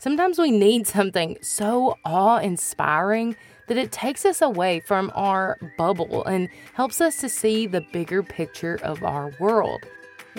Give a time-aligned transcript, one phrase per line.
[0.00, 6.24] Sometimes we need something so awe inspiring that it takes us away from our bubble
[6.24, 9.84] and helps us to see the bigger picture of our world.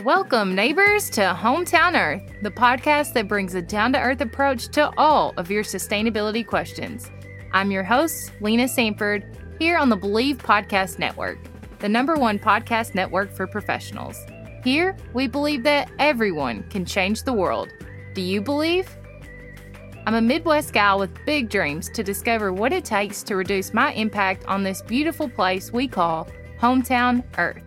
[0.03, 4.91] Welcome, neighbors, to Hometown Earth, the podcast that brings a down to earth approach to
[4.97, 7.11] all of your sustainability questions.
[7.53, 9.23] I'm your host, Lena Sanford,
[9.59, 11.37] here on the Bleav Podcast Network,
[11.77, 14.17] the number one podcast network for professionals.
[14.63, 17.69] Here, we believe that everyone can change the world.
[18.15, 18.89] Do you believe?
[20.07, 23.93] I'm a Midwest gal with big dreams to discover what it takes to reduce my
[23.93, 26.27] impact on this beautiful place we call
[26.59, 27.61] Hometown Earth.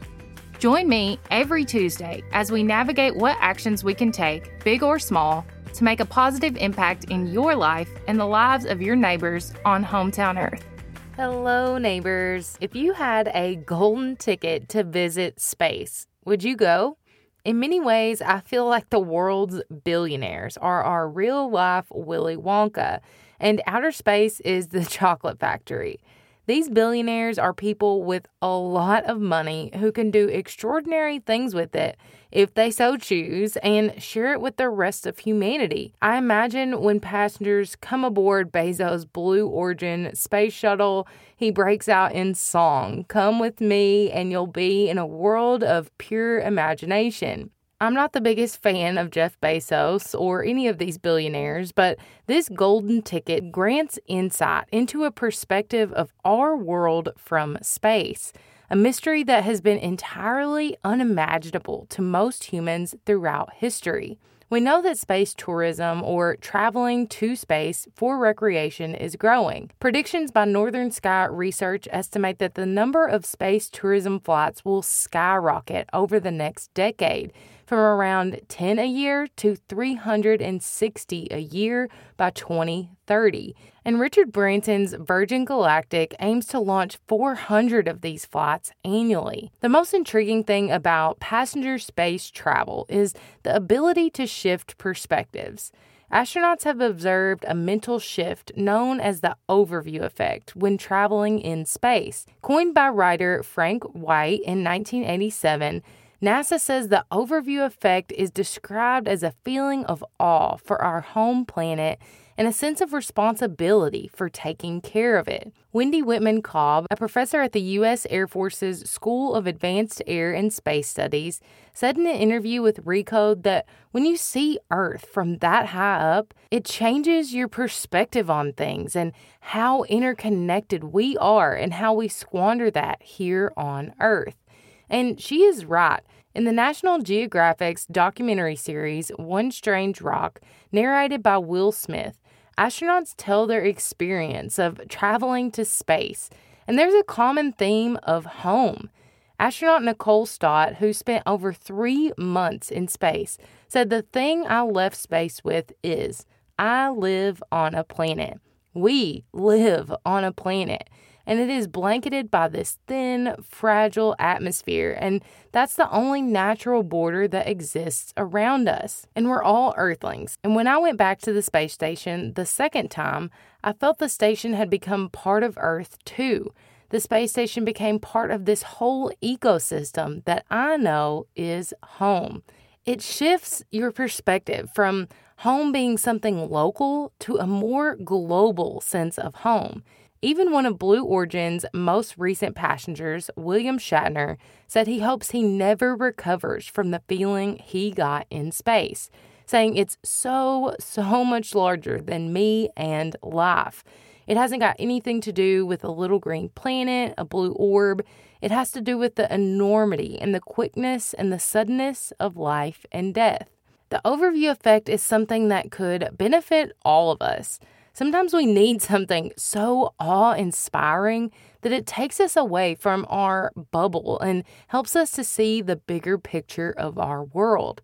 [0.59, 5.47] Join me every Tuesday as we navigate what actions we can take, big or small,
[5.74, 9.85] to make a positive impact in your life and the lives of your neighbors on
[9.85, 10.66] Hometown Earth.
[11.15, 12.59] Hello, neighbors.
[12.60, 16.98] If you had a golden ticket to visit space, would you go?
[17.45, 23.01] In many ways, I feel like the world's billionaires are our real life Willy Wonka,
[23.39, 26.01] and outer space is the chocolate factory.
[26.46, 31.74] These billionaires are people with a lot of money who can do extraordinary things with
[31.74, 31.96] it
[32.30, 35.95] if they so choose and share it with the rest of humanity.
[36.02, 42.34] I imagine when passengers come aboard Bezos' Blue Origin space shuttle, he breaks out in
[42.34, 47.50] song Come with me, and you'll be in a world of pure imagination.
[47.85, 52.49] I'm not the biggest fan of Jeff Bezos or any of these billionaires, but this
[52.49, 58.32] golden ticket grants insight into a perspective of our world from space,
[58.71, 64.19] a mystery that has been entirely unimaginable to most humans throughout history.
[64.49, 69.71] We know that space tourism or traveling to space for recreation is growing.
[69.81, 75.91] Predictions by Northern Sky Research estimate that the number of space tourism flights will skyrocket
[75.93, 77.32] over the next decade
[77.66, 83.54] from around 10 a year to 360 a year by 2030.
[83.84, 89.53] And Richard Branson's Virgin Galactic aims to launch 400 of these flights annually.
[89.60, 95.71] The most intriguing thing about passenger space travel is the ability to shift perspectives.
[96.12, 102.25] Astronauts have observed a mental shift known as the overview effect when traveling in space.
[102.41, 105.83] Coined by writer Frank White in 1987,
[106.25, 111.45] NASA says the overview effect is described as a feeling of awe for our home
[111.45, 112.01] planet
[112.39, 115.53] and a sense of responsibility for taking care of it.
[115.71, 118.07] Wendy Whitman Cobb, a professor at the U.S.
[118.09, 121.43] Air Force's School of Advanced Air and Space Studies,
[121.75, 126.33] said in an interview with Recode that when you see Earth from that high up,
[126.51, 132.71] it changes your perspective on things and how interconnected we are and how we squander
[132.71, 134.44] that here on Earth.
[134.89, 136.03] And she is right.
[136.34, 140.41] In the National Geographic's documentary series, One Strange Rock,
[140.72, 142.19] narrated by Will Smith,
[142.59, 146.31] astronauts tell their experience of traveling to space.
[146.67, 148.91] And there's a common theme of home.
[149.39, 153.37] Astronaut Nicole Stott, who spent over three months in space,
[153.69, 156.25] said the thing I left space with is
[156.59, 158.41] I live on a planet.
[158.72, 160.89] We live on a planet
[161.27, 167.27] and it is blanketed by this thin, fragile atmosphere, and that's the only natural border
[167.29, 169.07] that exists around us.
[169.15, 170.39] And we're all Earthlings.
[170.43, 173.31] And when I went back to the space station the second time,
[173.63, 176.53] I felt the station had become part of Earth too.
[176.91, 182.43] The space station became part of this whole ecosystem that I know is home.
[182.84, 185.09] It shifts your perspective from
[185.39, 189.83] home being something local to a more global sense of home.
[190.25, 195.95] Even one of Blue Origin's most recent passengers, William Shatner, said he hopes he never
[195.95, 199.11] recovers from the feeling he got in space,
[199.45, 203.84] saying it's so, so much larger than me and life.
[204.27, 208.03] It hasn't got anything to do with a little green planet, a blue orb.
[208.41, 212.87] It has to do with the enormity and the quickness and the suddenness of life
[212.91, 213.51] and death.
[213.91, 217.61] The overview effect is something that could benefit all of us.
[217.97, 221.31] Sometimes we need something so awe inspiring
[221.61, 226.19] that it takes us away from our bubble and helps us to see the bigger
[226.19, 227.81] picture of our world.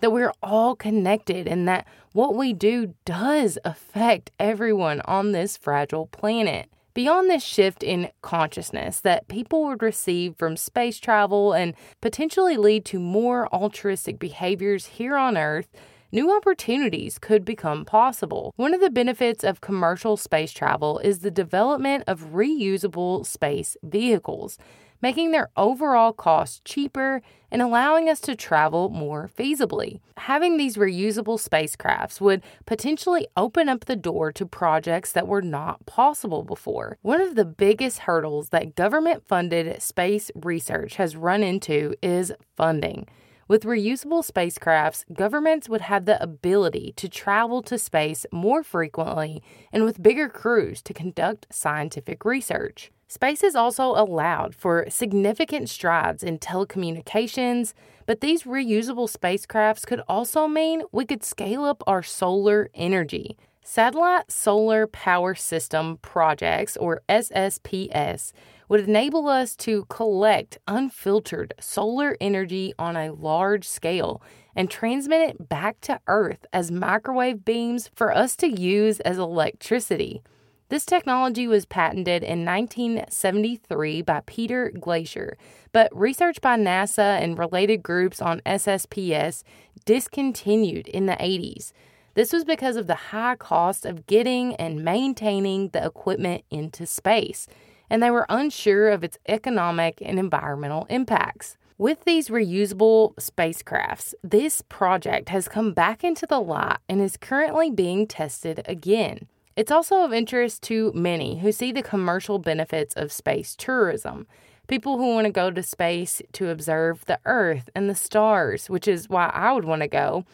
[0.00, 6.06] That we're all connected and that what we do does affect everyone on this fragile
[6.06, 6.68] planet.
[6.92, 12.84] Beyond this shift in consciousness that people would receive from space travel and potentially lead
[12.86, 15.68] to more altruistic behaviors here on Earth,
[16.12, 18.52] new opportunities could become possible.
[18.56, 24.58] One of the benefits of commercial space travel is the development of reusable space vehicles.
[25.02, 27.20] making their overall cost cheaper
[27.50, 30.00] and allowing us to travel more feasibly.
[30.16, 35.84] Having these reusable spacecrafts would potentially open up the door to projects that were not
[35.84, 36.96] possible before.
[37.02, 43.08] One of the biggest hurdles that government funded space research has run into is funding.
[43.52, 49.84] With reusable spacecrafts, governments would have the ability to travel to space more frequently and
[49.84, 52.90] with bigger crews to conduct scientific research.
[53.08, 57.74] Space is also allowed for significant strides in telecommunications,
[58.06, 63.36] but these reusable spacecrafts could also mean we could scale up our solar energy.
[63.62, 68.32] Satellite Solar Power System projects, or SSPS,
[68.72, 74.22] would enable us to collect unfiltered solar energy on a large scale
[74.56, 80.22] and transmit it back to Earth as microwave beams for us to use as electricity.
[80.70, 85.36] This technology was patented in 1973 by Peter Glaser,
[85.72, 89.42] but research by NASA and related groups on SSPS
[89.84, 91.72] discontinued in the 80s.
[92.14, 97.46] This was because of the high cost of getting and maintaining the equipment into space
[97.92, 101.58] and they were unsure of its economic and environmental impacts.
[101.76, 107.70] With these reusable spacecrafts, this project has come back into the light and is currently
[107.70, 109.28] being tested again.
[109.56, 114.26] It's also of interest to many who see the commercial benefits of space tourism.
[114.68, 118.88] People who want to go to space to observe the Earth and the stars, which
[118.88, 120.24] is why I would want to go,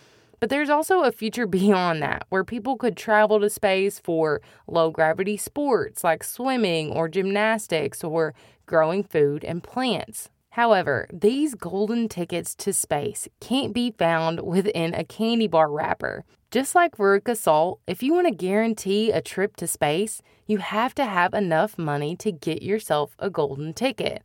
[0.40, 4.90] but there's also a future beyond that where people could travel to space for low
[4.90, 8.34] gravity sports like swimming or gymnastics or
[8.66, 10.30] growing food and plants.
[10.50, 16.24] However, these golden tickets to space can't be found within a candy bar wrapper.
[16.50, 20.94] Just like Veruca Salt, if you want to guarantee a trip to space, you have
[20.94, 24.22] to have enough money to get yourself a golden ticket.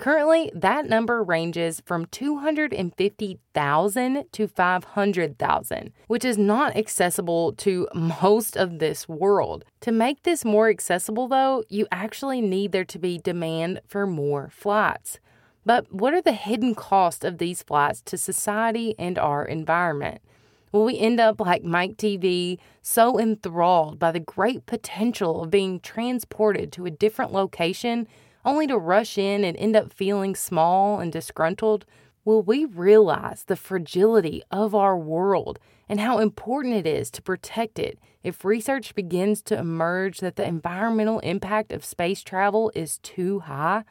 [0.00, 8.78] Currently, that number ranges from 250,000 to 500,000, which is not accessible to most of
[8.78, 9.66] this world.
[9.82, 14.48] To make this more accessible, though, you actually need there to be demand for more
[14.50, 15.18] flights.
[15.66, 20.22] But what are the hidden costs of these flights to society and our environment?
[20.72, 25.78] Will we end up like Mike Teavee, so enthralled by the great potential of being
[25.78, 28.08] transported to a different location
[28.44, 31.84] only to rush in and end up feeling small and disgruntled,
[32.24, 35.58] will we realize the fragility of our world
[35.88, 40.46] and how important it is to protect it if research begins to emerge that the
[40.46, 43.84] environmental impact of space travel is too high?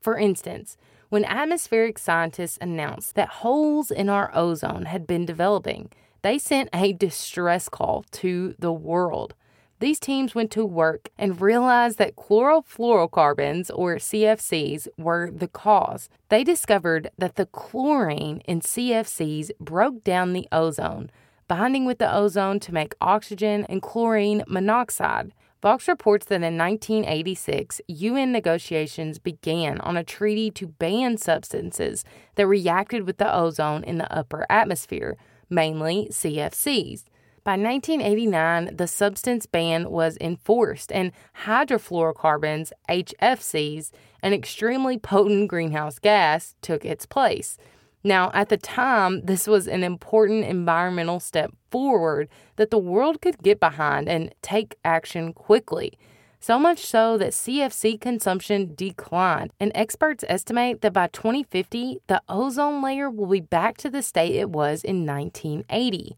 [0.00, 0.76] For instance,
[1.10, 5.90] when atmospheric scientists announced that holes in our ozone had been developing,
[6.22, 9.34] they sent a distress call to the world.
[9.82, 16.08] These teams went to work and realized that chlorofluorocarbons, or CFCs, were the cause.
[16.28, 21.10] They discovered that the chlorine in CFCs broke down the ozone,
[21.48, 25.32] binding with the ozone to make oxygen and chlorine monoxide.
[25.60, 32.04] Vox reports that in 1986, UN negotiations began on a treaty to ban substances
[32.36, 35.16] that reacted with the ozone in the upper atmosphere,
[35.50, 37.02] mainly CFCs.
[37.44, 41.10] By 1989, the substance ban was enforced, and
[41.44, 43.90] hydrofluorocarbons, HFCs,
[44.22, 47.58] an extremely potent greenhouse gas, took its place.
[48.04, 53.42] Now, at the time, this was an important environmental step forward that the world could
[53.42, 55.98] get behind and take action quickly.
[56.38, 62.82] So much so that CFC consumption declined, and experts estimate that by 2050, the ozone
[62.82, 66.16] layer will be back to the state it was in 1980.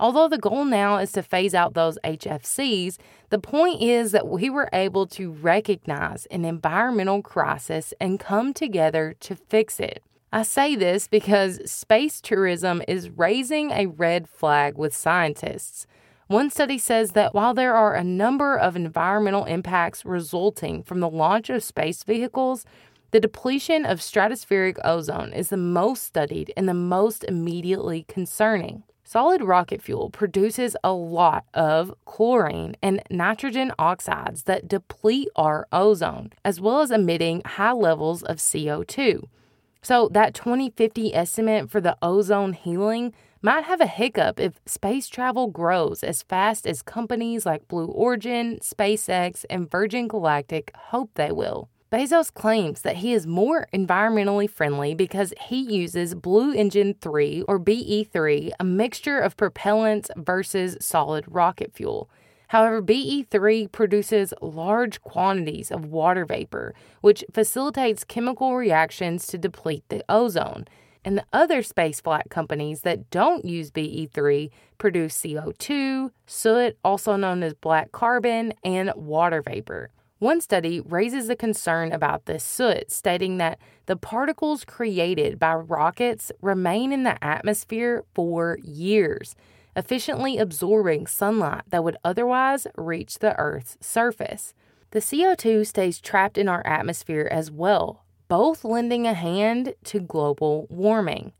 [0.00, 2.98] Although the goal now is to phase out those HFCs,
[3.30, 9.16] the point is that we were able to recognize an environmental crisis and come together
[9.20, 10.02] to fix it.
[10.32, 15.86] I say this because space tourism is raising a red flag with scientists.
[16.26, 21.08] One study says that while there are a number of environmental impacts resulting from the
[21.08, 22.66] launch of space vehicles,
[23.10, 28.82] the depletion of stratospheric ozone is the most studied and the most immediately concerning.
[29.10, 36.30] Solid rocket fuel produces a lot of chlorine and nitrogen oxides that deplete our ozone,
[36.44, 39.22] as well as emitting high levels of CO2.
[39.80, 45.46] So, that 2050 estimate for the ozone healing might have a hiccup if space travel
[45.46, 51.70] grows as fast as companies like Blue Origin, SpaceX, and Virgin Galactic hope they will.
[51.90, 57.58] Bezos claims that he is more environmentally friendly because he uses Blue Engine 3 or
[57.58, 62.10] BE3, a mixture of propellants versus solid rocket fuel.
[62.48, 70.04] However, BE3 produces large quantities of water vapor, which facilitates chemical reactions to deplete the
[70.10, 70.68] ozone.
[71.06, 77.54] And the other spaceflight companies that don't use BE3 produce CO2, soot, also known as
[77.54, 79.88] black carbon, and water vapor.
[80.18, 86.32] One study raises a concern about this soot, stating that the particles created by rockets
[86.42, 89.36] remain in the atmosphere for years
[89.78, 94.52] efficiently absorbing sunlight that would otherwise reach the Earth's surface.
[94.90, 100.66] The CO2 stays trapped in our atmosphere as well, both lending a hand to global
[100.68, 101.32] warming.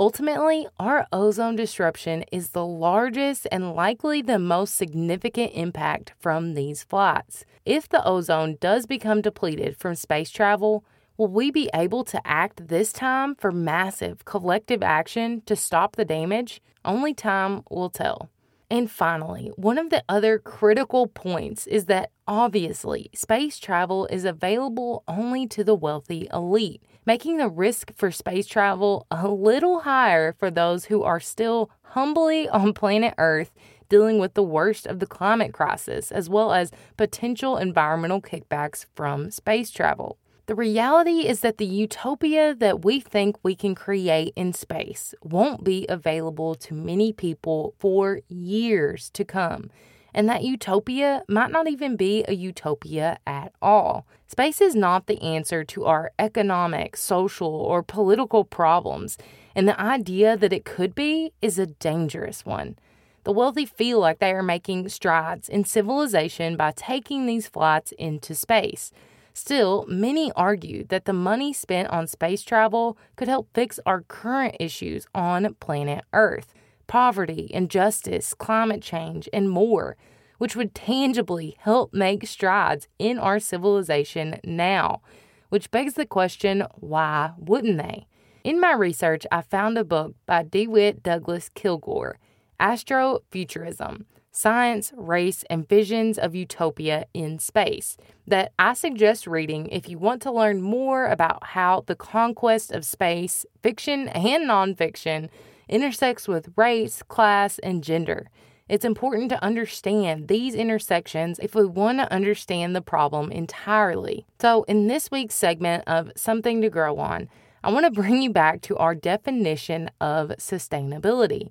[0.00, 6.84] Ultimately, our ozone disruption is the largest and likely the most significant impact from these
[6.84, 7.44] flights.
[7.64, 10.84] If the ozone does become depleted from space travel,
[11.16, 16.04] will we be able to act this time for massive collective action to stop the
[16.04, 16.62] damage?
[16.84, 18.30] Only time will tell.
[18.70, 25.04] And finally, one of the other critical points is that obviously space travel is available
[25.08, 30.50] only to the wealthy elite, making the risk for space travel a little higher for
[30.50, 33.52] those who are still humbly on planet Earth
[33.88, 39.30] dealing with the worst of the climate crisis, as well as potential environmental kickbacks from
[39.30, 40.18] space travel.
[40.48, 45.62] The reality is that the utopia that we think we can create in space won't
[45.62, 49.70] be available to many people for years to come.
[50.14, 54.06] And that utopia might not even be a utopia at all.
[54.26, 59.18] Space is not the answer to our economic, social, or political problems,
[59.54, 62.78] and the idea that it could be is a dangerous one.
[63.24, 68.34] The wealthy feel like they are making strides in civilization by taking these flights into
[68.34, 68.92] space.
[69.38, 74.56] Still, many argue that the money spent on space travel could help fix our current
[74.58, 76.52] issues on planet Earth
[76.88, 79.96] poverty, injustice, climate change, and more,
[80.38, 85.02] which would tangibly help make strides in our civilization now.
[85.50, 88.08] Which begs the question why wouldn't they?
[88.42, 92.18] In my research, I found a book by DeWitt Douglas Kilgore,
[92.58, 99.98] Astrofuturism Science, Race, and Visions of Utopia in Space that I suggest reading if you
[99.98, 105.28] want to learn more about how the conquest of space, fiction and nonfiction,
[105.68, 108.28] intersects with race, class, and gender.
[108.68, 114.26] It's important to understand these intersections if we want to understand the problem entirely.
[114.40, 117.28] So, in this week's segment of Something to Grow On,
[117.64, 121.50] I want to bring you back to our definition of sustainability.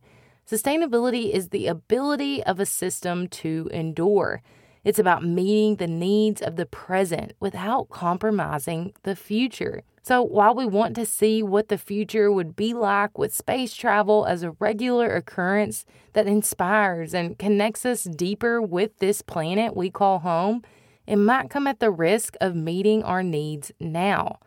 [0.49, 4.41] Sustainability is the ability of a system to endure.
[4.85, 9.83] It's about meeting the needs of the present without compromising the future.
[10.03, 14.25] So, while we want to see what the future would be like with space travel
[14.25, 20.19] as a regular occurrence that inspires and connects us deeper with this planet we call
[20.19, 20.63] home,
[21.05, 24.39] it might come at the risk of meeting our needs now.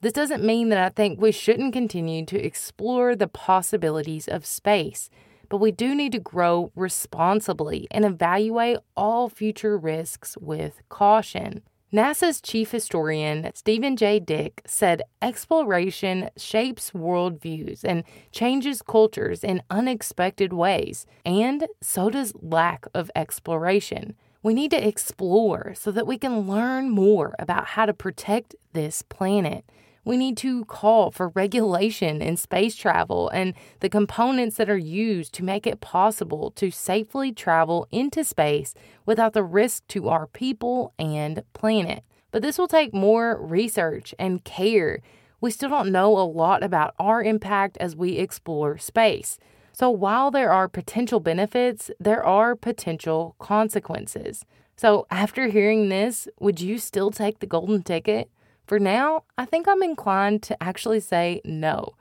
[0.00, 5.10] This doesn't mean that I think we shouldn't continue to explore the possibilities of space
[5.52, 11.60] but we do need to grow responsibly and evaluate all future risks with caution.
[11.92, 14.18] NASA's chief historian, Stephen J.
[14.18, 22.86] Dick, said exploration shapes worldviews and changes cultures in unexpected ways, and so does lack
[22.94, 24.14] of exploration.
[24.42, 29.02] We need to explore so that we can learn more about how to protect this
[29.02, 29.66] planet.
[30.04, 35.32] We need to call for regulation in space travel and the components that are used
[35.34, 38.74] to make it possible to safely travel into space
[39.06, 42.02] without the risk to our people and planet.
[42.32, 45.00] But this will take more research and care.
[45.40, 49.38] We still don't know a lot about our impact as we explore space.
[49.72, 54.44] So while there are potential benefits, there are potential consequences.
[54.76, 58.28] So after hearing this, would you still take the golden ticket?
[58.72, 61.94] For now, I think I'm inclined to actually say no.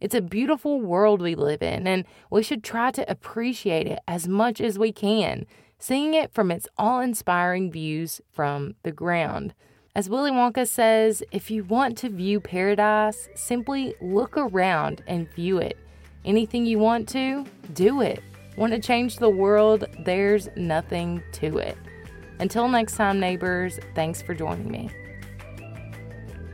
[0.00, 4.26] It's a beautiful world we live in, and we should try to appreciate it as
[4.26, 5.46] much as we can,
[5.78, 9.54] seeing it from its awe inspiring views from the ground.
[9.94, 15.58] As Willy Wonka says, if you want to view paradise, simply look around and view
[15.58, 15.78] it.
[16.24, 18.20] Anything you want to, do it.
[18.56, 19.84] Want to change the world?
[20.00, 21.78] There's nothing to it.
[22.40, 24.90] Until next time, neighbors, thanks for joining me.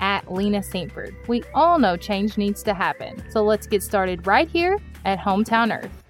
[0.00, 1.14] at Lena Sanford.
[1.28, 5.76] We all know change needs to happen, so let's get started right here at Hometown
[5.76, 6.04] Earth.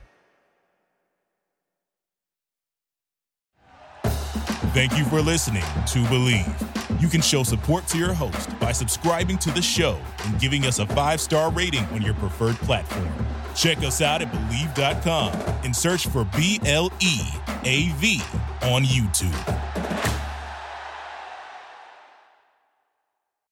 [4.74, 7.00] Thank you for listening to Bleav.
[7.00, 10.78] You can show support to your host by subscribing to the show and giving us
[10.78, 13.08] a five star rating on your preferred platform.
[13.54, 15.32] Check us out at Bleav.com
[15.64, 17.20] and search for B L E
[17.64, 18.20] A V
[18.62, 19.77] on YouTube.